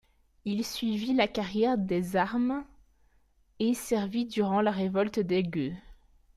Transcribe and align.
Il 0.45 0.65
suivit 0.65 1.13
la 1.13 1.27
carrière 1.27 1.77
des 1.77 2.15
armes 2.15 2.65
et 3.59 3.75
servit 3.75 4.25
durant 4.25 4.59
la 4.59 4.71
Révolte 4.71 5.19
des 5.19 5.43
gueux. 5.43 5.75